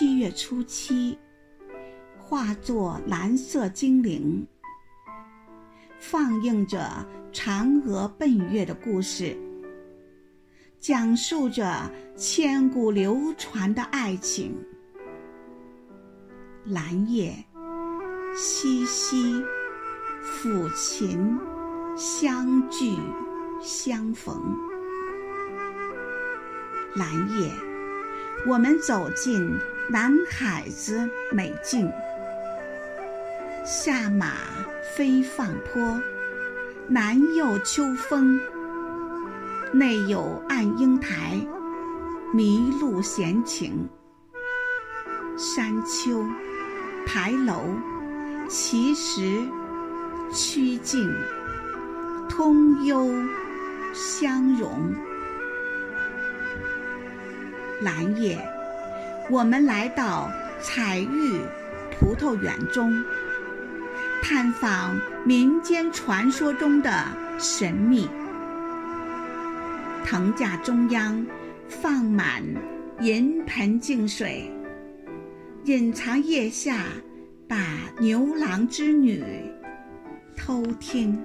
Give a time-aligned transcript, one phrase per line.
[0.00, 1.18] 七月初七，
[2.16, 4.46] 化作蓝色精灵，
[5.98, 9.36] 放映着嫦娥奔月的故事，
[10.78, 14.56] 讲述着千古流传的爱情。
[16.64, 17.34] 蓝夜，
[18.34, 19.44] 淅淅，
[20.24, 21.38] 抚琴，
[21.94, 22.96] 相聚，
[23.60, 24.34] 相逢。
[26.94, 27.52] 蓝夜，
[28.46, 29.54] 我们走进
[29.92, 31.90] 南海子美境。
[33.64, 34.34] 下马
[34.94, 36.00] 飞放坡，
[36.86, 38.40] 南有秋风，
[39.72, 41.44] 内有暗英台，
[42.32, 43.88] 麋鹿闲情。
[45.36, 46.24] 山丘。
[47.04, 47.64] 牌楼、
[48.48, 49.40] 奇石、
[50.32, 51.12] 曲径，
[52.28, 53.08] 通幽
[53.92, 54.94] 相融。
[57.80, 58.38] 蓝夜，
[59.30, 60.28] 我们来到
[60.60, 61.38] 彩玉
[61.92, 62.92] 葡萄园中，
[64.20, 67.04] 探访民间传说中的
[67.38, 68.08] 神秘。
[70.04, 71.24] 藤架中央
[71.68, 72.42] 放满
[72.98, 74.50] 银盆净水。
[75.64, 76.86] 隐藏腋下，
[77.46, 77.56] 把
[78.00, 79.22] 牛郎织女
[80.36, 81.16] 偷听。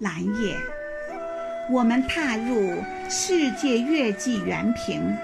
[0.00, 0.56] 蓝夜，
[1.70, 5.16] 我们踏入世界月季园坪，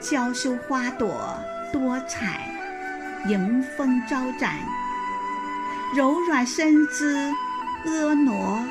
[0.00, 1.38] 娇羞花朵
[1.70, 2.48] 多彩，
[3.26, 4.54] 迎风招展，
[5.94, 7.30] 柔软身姿
[7.84, 8.66] 婀娜，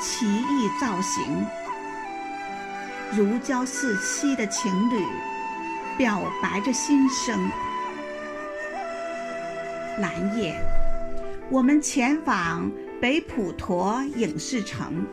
[0.00, 1.46] 奇异造型，
[3.12, 5.06] 如胶似漆的情侣。
[5.98, 7.38] 表白着心声。
[9.98, 10.58] 蓝夜，
[11.50, 15.06] 我们前往北普陀影视城。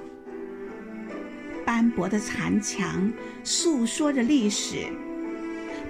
[1.79, 3.09] 斑驳的残墙
[3.41, 4.85] 诉说着历史，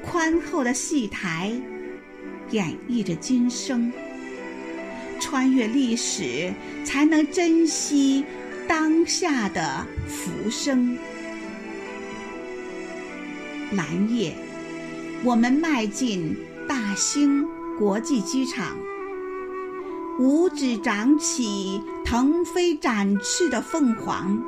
[0.03, 1.51] 宽厚的戏台
[2.51, 3.91] 演绎着今生。
[5.19, 6.53] 穿越历史，
[6.85, 8.23] 才能珍惜
[8.67, 10.95] 当下的浮生。
[13.71, 14.35] 蓝夜。
[15.23, 16.37] 我们迈进
[16.67, 17.47] 大兴
[17.79, 18.77] 国际机场，
[20.19, 24.39] 五指长起腾飞展翅的凤凰，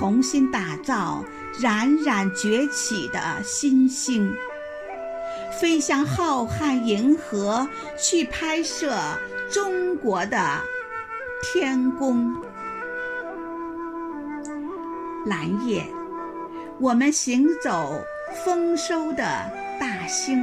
[0.00, 1.22] 同心打造
[1.60, 4.34] 冉冉崛起的新星，
[5.60, 7.68] 飞向浩瀚银河
[7.98, 8.98] 去拍摄
[9.50, 10.58] 中国的
[11.42, 12.34] 天宫。
[15.26, 15.84] 蓝夜，
[16.78, 18.02] 我们行走。
[18.44, 19.24] 丰收的
[19.80, 20.38] 大兴，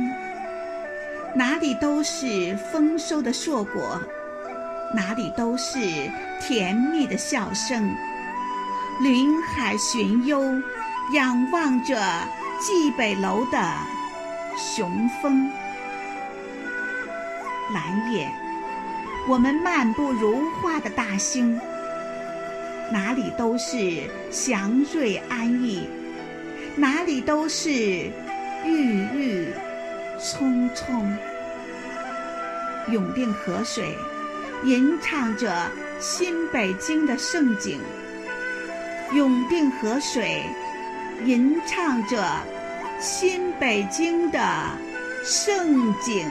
[1.34, 4.00] 哪里都是丰收的硕果，
[4.94, 5.79] 哪里都是
[6.41, 7.90] 甜蜜的笑声。
[9.00, 10.59] 林海寻幽，
[11.13, 11.96] 仰望着
[12.59, 13.74] 蓟北楼的
[14.58, 15.52] 雄风。
[17.72, 18.28] 蓝夜，
[19.28, 21.62] 我们漫步如画的大兴，
[22.91, 25.88] 哪里都是祥瑞安逸。
[26.75, 27.69] 哪里都是
[28.66, 29.47] 郁郁
[30.19, 31.16] 葱葱，
[32.91, 33.96] 永定河水
[34.64, 35.69] 吟唱着
[36.00, 37.79] 新北京的盛景。
[39.13, 40.44] 永定河水
[41.25, 42.25] 吟唱着
[43.00, 44.40] 新北京的
[45.23, 46.29] 盛景。